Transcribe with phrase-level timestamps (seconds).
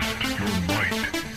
[0.00, 1.33] Test your might.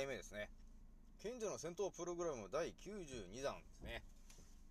[0.00, 0.48] 回目ですね。
[1.22, 4.02] 賢者の戦闘プログラム第92弾ですね。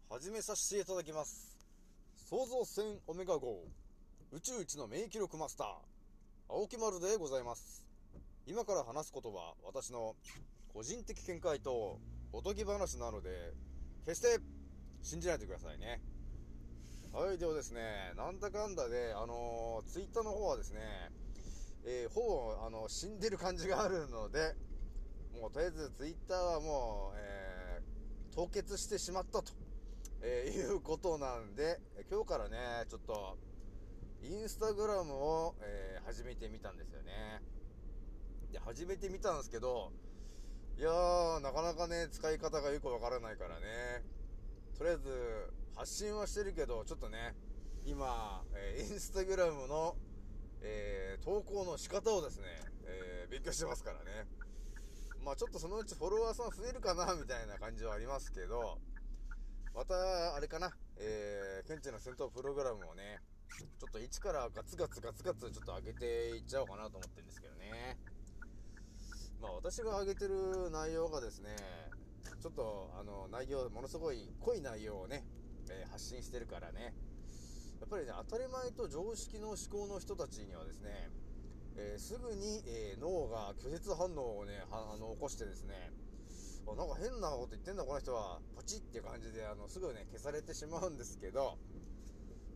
[0.10, 1.56] 始めさせていただきます。
[2.16, 3.62] 創造船オメガ号、
[4.32, 5.68] 宇宙一の免疫力マスター、
[6.50, 7.86] 青木丸でございます。
[8.48, 10.16] 今から話すことは私の
[10.74, 12.00] 個人的見解と
[12.34, 13.54] おとぎ話なので、
[14.08, 14.40] 決して
[15.04, 16.02] 信じないでくださいね。
[17.14, 20.80] はい、ではですね、なんだかんだで、あのツイッターの方はですね、
[21.86, 22.22] えーほ
[22.58, 24.56] ぼ、あの、死んでる感じがあるので、
[25.40, 29.52] もうとりあえずツイッターはもう、えー凍結してしまったと、
[30.22, 33.38] えー いうことなんで、今日からね、ちょっと、
[34.22, 37.42] インスタグラムを、えー始めてみたんですよね。
[38.52, 39.92] で、始めてみたんですけど、
[40.78, 44.04] いやー、なかなかね、使い方がよくわからないからね、
[44.78, 47.36] とりあえず、発信はしてるけど、ちょっとね、
[47.86, 49.96] 今、えーインスタグラムの、
[50.62, 52.46] えー投稿の仕方をですね、
[52.86, 54.28] えー勉強してますからね。
[55.24, 58.80] まあちょっとそのうちフォロワーさん増えるかな、みたいな感じはありますけど、
[59.76, 63.20] また、あれかな、えー、ケンチの戦闘プログラムをね、
[63.80, 66.06] ちょっと一からガツガツガツガツちょっと上げて
[66.38, 67.98] いっちゃおうかなと思ってるんですけどね。
[69.42, 71.56] まあ私が上げてる内容がですね、
[72.42, 75.24] ちょっとあの内容、ものすごい濃い内容をね、
[75.70, 76.94] えー発信してるからね、
[77.80, 81.10] やっぱりね、当たり前と常識の思考の人たちにはですね、
[81.78, 85.92] えーすぐに、えー脳が拒絶反応をね、あの起こしてですね、
[86.66, 91.58] なんか変なこと言ってんだこの人は、ポチって感じで、あの、すぐね、消されてしまうんですけど、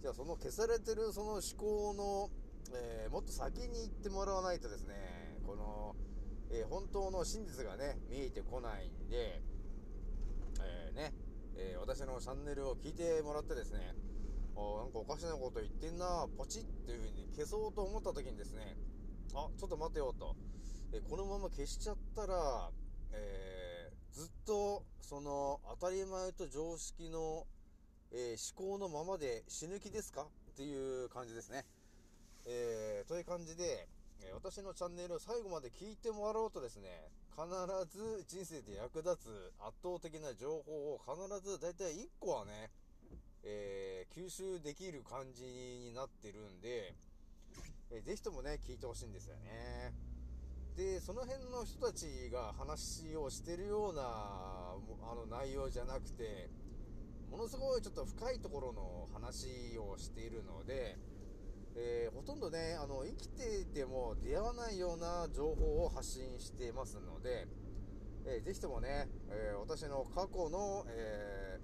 [0.01, 2.29] じゃあその消されてるその思考の、
[2.75, 5.95] えーもっと先に行ってもらわないとですね、この、
[6.51, 9.41] えー本当の真実がね、見えてこないんで、
[10.61, 11.13] えーね、
[11.55, 13.95] え私のチャンネルを聞いてもらってですね、
[14.55, 18.77] あなんかおかしなこと言ってんな、ポチっていう風に消そうと思った時にですね、
[19.33, 20.35] あ、ちょっと待てよと。
[20.93, 22.69] えこのまま消しちゃったら、
[23.11, 27.47] えーずっと、その、当たり前と常識の、
[28.11, 30.27] えー思考のままで死ぬ気ですか？
[30.51, 31.65] っていう感じですね。
[32.45, 33.87] えーという感じで、
[34.21, 37.43] え私のチャンネルを最後まで聞いてもらおうとですね、必
[37.89, 42.69] ず人生で役立つ圧倒的な情報を必ず大体1個はね、
[43.43, 46.93] えー吸収できる感じになってるんで、
[48.05, 49.93] ぜひともね、聞いてほしいんですよね。
[50.75, 56.49] で、その辺の人たちが話をしてるような、あの内容じゃなくて、
[57.31, 60.97] ものすごいちょっと深いところの話をしているので、
[61.75, 67.47] えーほとんどね、あの、生きていても出会わないような情報を発信していますので、
[68.25, 71.59] えーぜひともね、えー私の過去の、え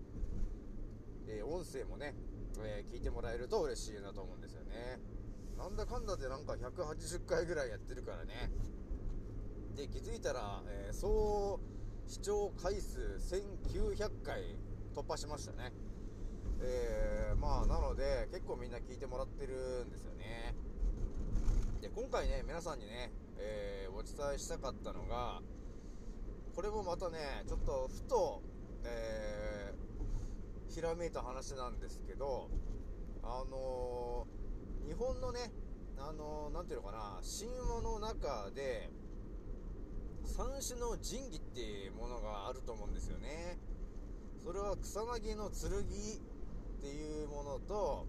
[1.27, 2.15] ーえー音声もね、
[2.63, 4.99] え聞いてもらえると嬉しいなと思うんですよね。
[5.59, 8.49] なんだかんだでなんか180回ぐらいやってるからね。
[9.75, 11.59] で、気づいたら、えー総
[12.07, 14.57] 視聴回数1900回
[14.95, 15.73] 突破しましたね。
[16.61, 20.55] えーまあ、なので、結構みんな聞いてもらってるんですよね。
[21.81, 25.41] で、今回ね、皆さんにね、えーお伝えしたかったのが、
[26.55, 28.41] これもまたね、ちょっとふと、
[28.85, 32.49] えーひらめいた話なんですけど、
[33.23, 34.38] あのー
[34.89, 35.51] 日本のね、
[35.99, 38.89] あのーていうのかな、神話の中で、
[40.25, 43.59] 三種の神器っていうものがあると思うんですよね。
[44.43, 45.83] それは草薙の剣っ
[46.81, 48.07] ていうものと、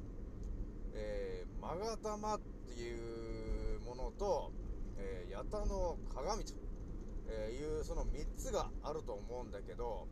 [0.94, 4.50] えー、勾玉っていうものと、
[4.96, 10.08] えー、八田の鏡というその3つがあると思うんだけど、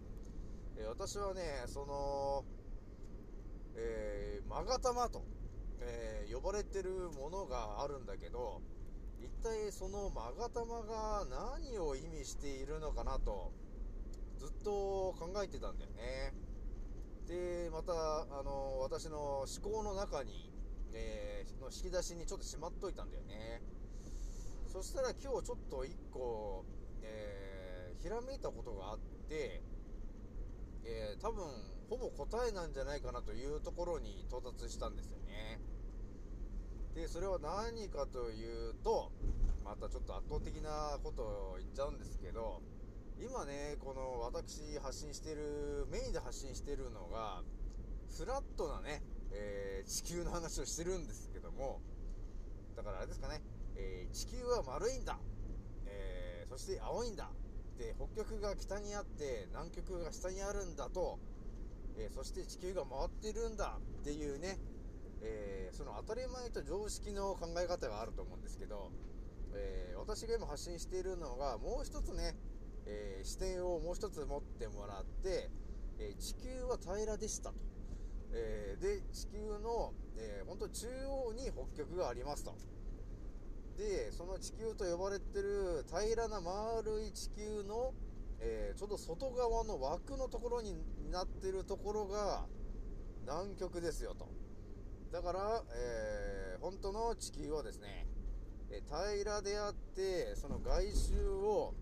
[0.77, 2.45] えー私はね、その、
[3.75, 5.25] えー、マガタマと、
[5.81, 8.61] えー呼ばれてるものがあるんだけど、
[9.19, 13.51] 一体そのマガタマが何を意味しているのかなと、
[14.39, 14.71] ずっと
[15.19, 16.35] 考えてたんだよね。
[17.27, 20.51] で、また、あの、私の思考の中に、
[20.93, 23.61] えーの引き出しにちょっとしまっといたんだよね。
[24.73, 26.65] そしたら今日ちょっと一個、
[27.03, 28.99] えーひらめいたことがあっ
[29.29, 29.61] て、
[30.85, 31.45] えー多分、
[31.91, 35.59] ほぼ答えなんじゃないかなというところに到達したんですよね。
[36.99, 39.13] で、それは何かというと、
[39.65, 42.61] またちょっと圧倒的なことを言っちゃうんですけど、
[43.23, 47.45] 今ね、この私発信してる、メインで発信してるのが、
[48.19, 49.01] フラットなね、
[49.31, 51.81] えー地球の話をしてるんですけども、
[52.75, 53.43] だからあれですかね、
[53.77, 55.21] えー地球は丸いんだ、
[55.87, 57.31] えーそして青いんだ、
[57.79, 61.21] で、北極が北にあって、南極が下にあるんだと、
[61.97, 64.59] えそして地球が回ってるんだっていうね、
[65.23, 68.91] えーその当たり前と常識の考え方があると思うんですけど、
[69.55, 72.35] えー私が今発信しているのが、もう一つね、
[72.87, 75.51] えー視点をもう一つ持ってもらって、
[75.99, 77.57] えー地球は平らでしたと。
[78.33, 82.55] えで、地球の、えー本当中央に北極がありますと。
[83.77, 87.93] で、その地球と呼ばれてる平らな丸い地球の、
[88.41, 90.75] えーちょうど外側の枠のところに
[91.11, 92.47] なってるところが
[93.27, 94.29] 南極ですよと。
[95.13, 98.05] だから、えー本当の地球はですね、
[98.71, 101.73] え平らであって、その外周を、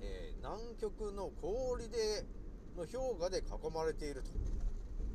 [0.00, 2.24] えー南極の氷で、
[2.74, 4.30] の氷河で囲まれていると、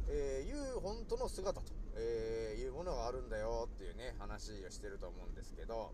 [0.09, 5.91] えいう本当の姿と、えーいうものがあるんだよっていうね、話をしてると思うんですけど、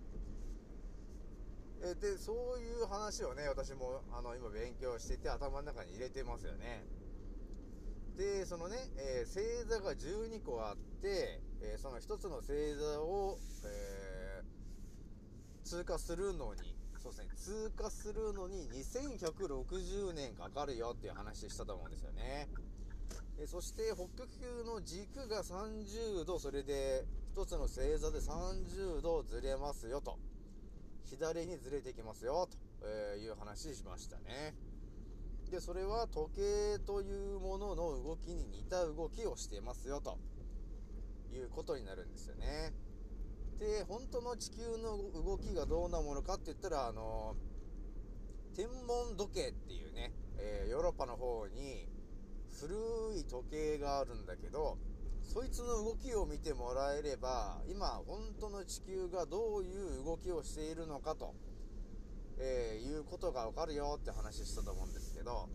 [1.82, 6.86] えで、そういう話をね、私も、あの、今勉強してて頭の中に入れてますよね。
[8.18, 14.64] で、そのね、えー星座が12個あって、えーその一つの星座を、えー
[15.64, 22.50] 通過するのに、そうですね、通過するのに2160年かかるよっていう話したと思うんですよね。
[23.40, 30.20] えそして北極球の軸が30度、それで一つの星座で30度ずれますよと。
[31.06, 32.58] 左にずれてきますよと
[32.88, 34.54] えいう話しましたね。
[35.54, 40.18] で、それは時計というものの動きに似た動きをしてますよと
[41.32, 42.74] いうことになるんですよね。
[43.60, 47.36] で、本当の地球の動きがどんなものかって言ったら、あの、
[48.56, 51.88] 天文時計っていうね、えーヨーロッパの方に
[52.60, 52.74] 古
[53.16, 54.80] い時計があるんだけど、
[55.22, 61.36] そいつの動きを見てもらえれば、今、本当の地球がどういう動きをしているのかと、
[62.40, 65.50] えーいうことがわかるよって話したと思うんですけど、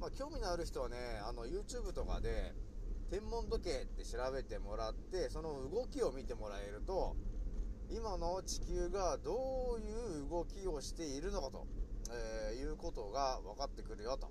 [0.00, 2.54] まあ、興味のある人はね、あの、YouTube とかで、
[3.10, 7.16] 天文時計って調べてもらって、その動きを見てもらえると、
[7.90, 11.66] 今の地球がどういう動きをしているのかと、
[12.12, 14.30] えーいうことが分かってくるよと、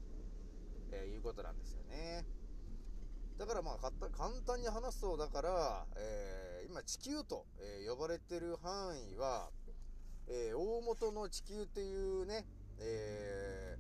[0.92, 2.26] えーいうことなんですよね。
[3.38, 9.50] だからまあ簡単に話すと、だから、えー今地球と、えー呼ばれてる範囲は、
[10.30, 12.46] えー大元の地球っていうね、
[12.80, 13.78] え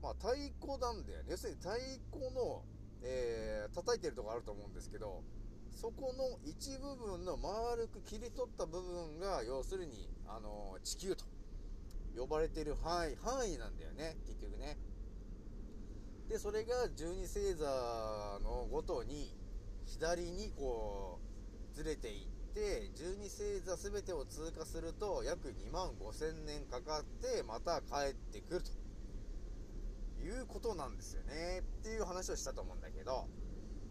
[0.00, 1.26] ーまあ太鼓なんだよね。
[1.30, 1.70] 要するに太
[2.12, 2.64] 鼓の、
[3.02, 5.22] えー叩いてるとこあると思うんですけど、
[5.72, 11.24] そこの一部分の丸く切り取った部分が、要するに、あの地球と
[12.16, 14.78] 呼ばれてる範囲、範囲なんだよね、結局ね。
[16.28, 17.66] で、それが12星座
[18.42, 19.36] のごとに、
[19.84, 21.20] 左にこ
[21.72, 28.70] う、ずれていって、12星座全てを通過すると、約2万5000年かかって、また帰ってくると。
[30.24, 31.60] いうことなんですよね。
[31.60, 33.28] っていう話をしたと思うんだけど、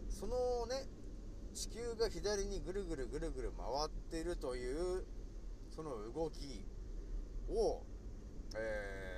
[0.08, 0.88] そのね、
[1.54, 5.06] 地球が左にぐるぐるぐるぐる回ってるという、
[5.70, 6.66] その動き
[7.48, 7.84] を、
[8.56, 9.16] えー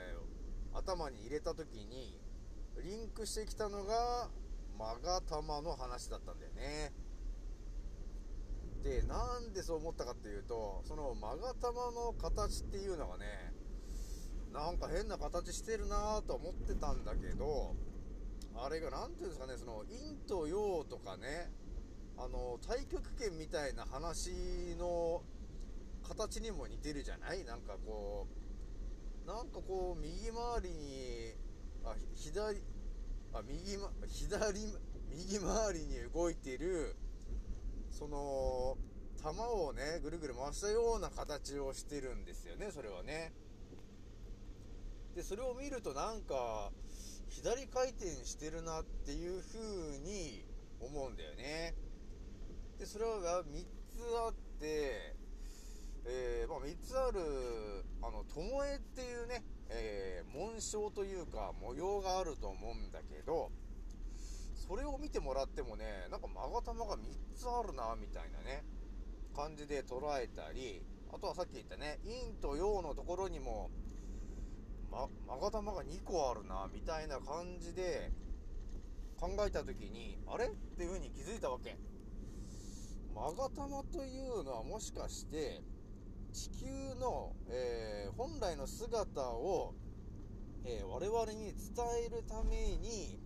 [0.75, 2.21] 頭に入れたときに、
[2.83, 4.29] リンクしてきたのが、
[4.79, 6.93] マガタマの話だったんだよね。
[8.89, 13.53] で、なんでそう思ったかっていうと、そのマガタマの形っていうのがね、
[14.51, 17.77] なんか変な形してるなぁと思ってたんだけど、
[18.57, 21.53] あれがなんていうんですかね、その陰と陽とかね、
[22.17, 24.31] あの、太極拳みたいな話
[24.79, 25.23] の
[26.09, 27.45] 形にも似てるじゃない？
[27.45, 28.27] なんかこ
[29.25, 31.35] う、なんかこう、右回りに、
[31.85, 32.63] あ、左、
[33.35, 34.73] あ、右ま、左、
[35.11, 36.97] 右回りに動いてる、
[37.91, 38.77] その、
[39.21, 43.33] 球をね、ぐるぐる回したような形をしてるんですよね、それはね。
[45.15, 46.71] で、それを見るとなんか、
[47.29, 50.45] 左回転してるなっていう風に
[50.81, 51.75] 思うんだよね。
[52.79, 55.17] で、それは3つあって、
[56.07, 63.51] えーまあ、3つある、あの、ともえっていうね、えー紋章というか模様があると思うんだけど、
[64.69, 68.63] それを見てもらってもね、なんか勾玉が3つあるな、みたいなね、
[69.35, 73.71] 感じで捉えたり、あとはさっき言ったね、陰と陽のところにも、
[74.91, 78.13] ま、勾玉が2個あるな、みたいな感じで
[79.17, 81.79] 考えた時に、あれっていう風に気づいたわけ。
[83.15, 85.63] 勾玉というのはもしかして、
[86.31, 86.67] 地球
[87.01, 89.73] の、えー本来の姿を、
[90.63, 91.55] えー我々に伝
[92.07, 93.19] えるために、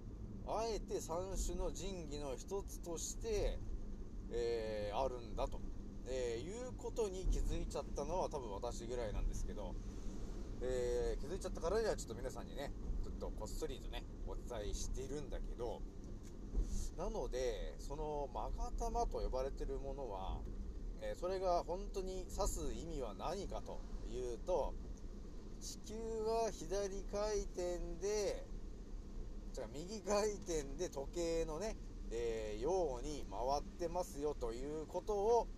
[0.58, 3.58] あえて三種の神器の一つとして、
[4.30, 5.60] えーあるんだと、
[6.06, 9.74] えーいうことに気づいちゃったのは多分私ぐらいなんですけど、
[10.60, 12.70] えー気づいちゃったからにはちょっと皆さんにね、
[13.02, 15.80] ちょっとこっそりとね、お伝えしているんだけど、
[16.98, 20.40] なので、その、マガタマと呼ばれてるものは、
[21.00, 23.80] えそれが本当に指す意味は何かと
[24.10, 24.74] いうと、
[25.60, 28.51] 地球は左回転で、
[29.52, 31.76] じゃあ右回転で時計のね、
[32.10, 35.48] えーように回ってますよということを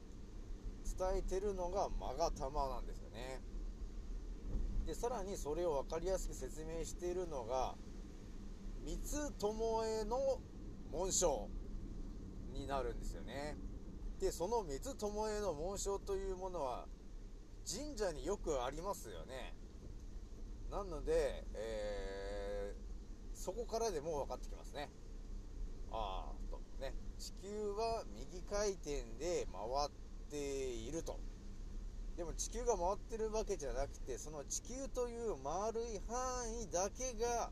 [0.98, 3.40] 伝えてるのがマガタマなんですよね。
[4.84, 7.76] で、さらにそれを分かりやすく説明しているのが、
[8.84, 9.52] 三つ巴
[10.06, 10.40] の
[10.90, 11.48] 紋章
[12.52, 13.56] になるんですよね。
[14.18, 15.08] で、その三つ巴
[15.40, 16.86] の紋章というものは、
[17.64, 19.54] 神社によくありますよね。
[20.70, 22.53] なので、えー
[23.34, 24.88] そこからでも分かってきますね。
[25.90, 26.94] ああ、と、ね。
[27.18, 29.90] 地球は右回転で回っ
[30.30, 31.18] ていると。
[32.16, 37.50] でも地球が回ってるわけじゃなくて、その地球という丸い範囲だけが、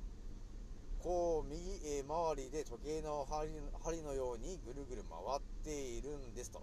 [1.00, 1.62] こう、右、
[1.96, 3.50] えー周りで時計の針
[3.82, 6.62] 針のようにぐるぐる回っているんですと。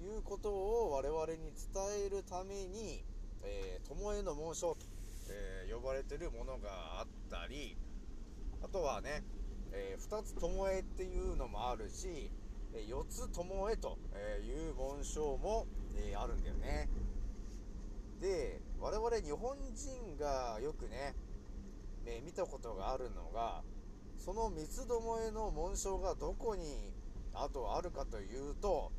[0.00, 3.04] いうことを我々に伝えるために、
[3.42, 4.86] えー、巴の紋章と、
[5.28, 7.76] えー呼ばれてるものがあったり、
[8.62, 9.22] あとはね、
[9.72, 12.30] えー二つ巴っていうのもあるし、
[12.74, 13.42] えー四つ巴
[13.76, 13.98] と
[14.46, 15.66] いう紋章も、
[15.96, 16.88] えーあるんだよね。
[18.20, 21.14] で、我々日本人がよくね、
[22.06, 23.62] え見たことがあるのが、
[24.16, 26.62] その三つ巴の紋章がどこに
[27.34, 28.92] あとあるかというと、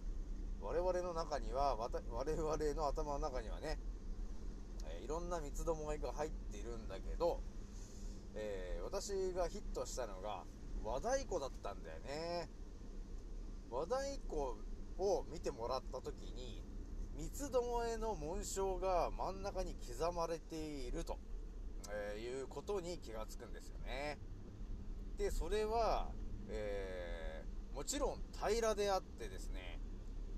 [0.62, 3.78] 我々の中には、我々の頭の中にはね、
[5.00, 7.40] えいろんな三つどもえが入っているんだけど、
[8.36, 10.44] えー私がヒットしたのが
[10.84, 12.50] 和太鼓だったんだよね。
[13.72, 13.96] 和太
[14.30, 14.58] 鼓
[15.00, 16.64] を見てもらった時に
[17.18, 21.18] 三つどもえの紋章が真ん中に刻まれていると、
[21.90, 24.20] えーいうことに気がつくんですよね。
[25.18, 26.12] でそれは、
[26.50, 29.80] えーもちろん平らであってですね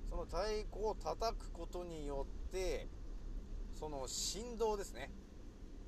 [0.09, 0.37] その太
[0.71, 2.87] 鼓を叩くことによって
[3.77, 5.11] その振動ですね、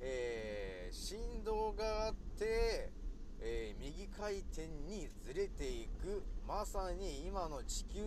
[0.00, 2.90] えー振動があって、
[3.40, 6.22] えー右回転にずれていく。
[6.46, 8.00] まさに今の地球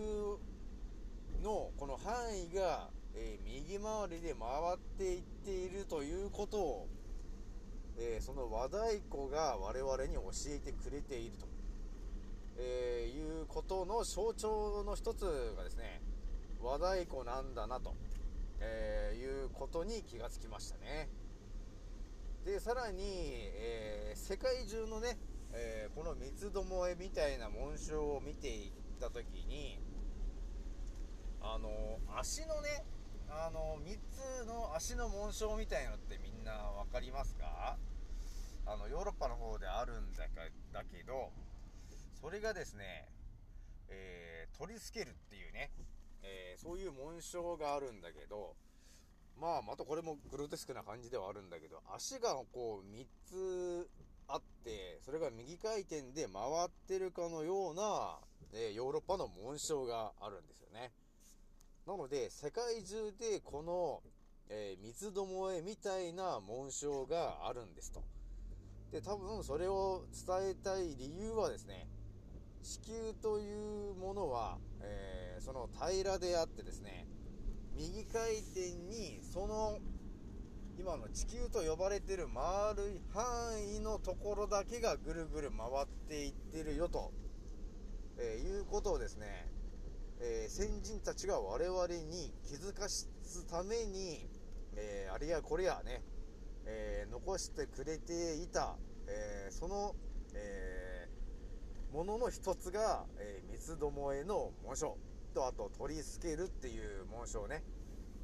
[1.42, 6.88] のこの範囲が、えー右回りで回っていっているということを、
[7.98, 8.78] えーその和太
[9.10, 11.46] 鼓が我々に教えてくれていると、
[12.58, 16.00] えいうことの象徴の一つがですね
[16.60, 17.94] 和太鼓なんだなと、
[18.60, 21.08] えいうことに気がつきましたね。
[22.44, 25.18] でさらに、えー世界中のね、
[25.52, 29.78] えーこの三つどもえみたいな紋章を見ていった時に
[31.40, 32.84] あの足のね
[33.28, 33.98] あの3
[34.42, 36.52] つの足の紋章みたいのってみんな
[36.84, 37.76] 分かりますか？
[38.66, 41.30] あのヨーロッパの方であるんだかだけど
[42.20, 43.08] それがですね、
[43.88, 45.70] えー、トリスケルっていうね、
[46.22, 48.54] えーそういう紋章があるんだけど
[49.40, 53.88] まあまたこれもグロテスクな感じではあるんだけど足がこう3つ
[54.28, 58.18] あってそれが右回転で回ってるかのような、
[58.54, 60.92] えヨーロッパの紋章があるんですよね。
[61.86, 64.02] なので世界中でこの、
[64.48, 68.02] えー三つどもえみたいな紋章があるんですと。
[68.90, 71.88] で多分それを伝えたい理由はですね
[72.62, 77.04] 地球というものは、えーその平らであってですね
[77.82, 79.80] 右回転にその
[80.78, 87.10] 今の地球と呼ばれてる丸い範囲のところだけがぐるぐる回っていってるよと、
[88.18, 89.48] えーいうことをですね、
[90.20, 93.08] えー先人たちが我々に気づかす
[93.50, 94.28] ために、
[94.76, 96.02] えーあれやこれやね、
[96.64, 98.76] え残してくれていた、
[99.08, 99.96] えその、
[100.34, 104.96] えーものの一つが、えー三つどもえの紋章
[105.32, 107.62] とあと鳥スケルっていう紋章ね。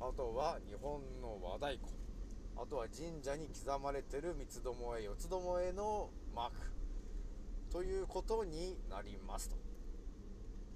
[0.00, 1.88] あとは日本の和太鼓。
[2.56, 6.56] あとは神社に刻まれてる三つどもえ四つどもえのマーク
[7.70, 9.56] ということになりますと、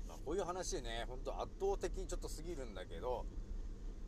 [0.08, 3.26] まあ、こういう話でね本当圧倒的にちょっと過ぎるんだけど、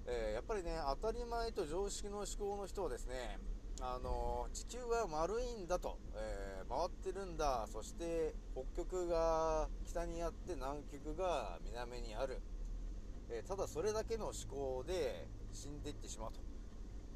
[0.07, 3.39] えーやっぱりね当たり前と常識の思考の人はですね
[3.81, 7.67] あの地球は丸いんだと、えー回ってるんだ。
[7.71, 12.41] そして北極が北にあって南極が南にある、
[13.29, 16.41] えーただそれだけの思考で死んでいってしまうと、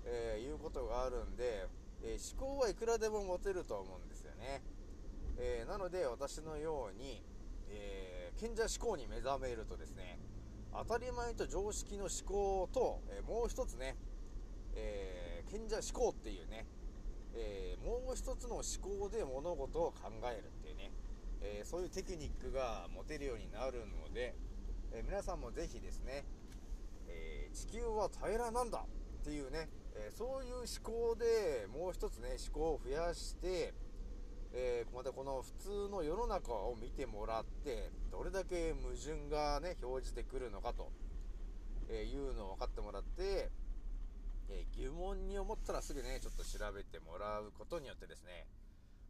[0.05, 1.67] えーいうことがあるんで、
[2.03, 4.63] え思考はいくらでも持てると思うんですよね、
[5.39, 7.23] えなので私のように、
[7.71, 10.19] え賢者思考に目覚めるとですね
[10.73, 13.97] 当たり前と常識の思考と、えもう一つね、
[14.75, 16.67] えー賢者思考っていうね、
[17.35, 18.63] えーもう一つの思
[19.01, 20.93] 考で物事を考えるっていうね、
[21.41, 24.35] えーそういうテクニックが持てるようになるので、
[24.93, 26.25] えー皆さんもぜひですね、
[27.09, 28.85] え地球は平らなんだ
[29.21, 33.73] っていうね、えそういう思考でもう一つね思考を増やして、
[34.53, 35.53] えまたこの普
[35.87, 40.91] 通の世の中を見てもらってどれだけ矛盾がね表示てくるのかと、
[41.89, 43.51] えいうのを分かってもらって、
[44.51, 48.47] えー疑問に思ったらすぐねちょっと調べてもらうことによってですね、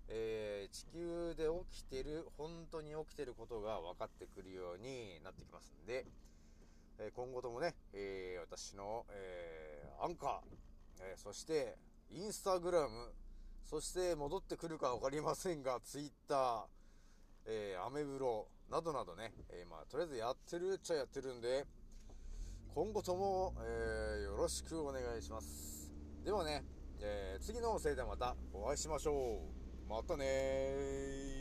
[0.08, 6.04] えー地球で起きてる本当に起きてることが分かってくるようになってきますんで、
[6.98, 10.30] え今後ともね、えー私の、えーアンカー、
[11.00, 11.76] えーそして
[12.10, 13.12] インスタグラム
[13.64, 16.64] そして戻ってくるか分かりませんがツイッター、
[17.46, 21.64] えーアメブロなどなどね、えーまあ、とりあえずやってるっちゃやってるんで
[22.78, 25.90] 今後とも、えーよろしくお願いします。
[26.24, 26.62] ではね、
[27.00, 29.40] えー次の音声でまたお会いしましょ
[29.88, 29.90] う。
[29.90, 31.37] またねー。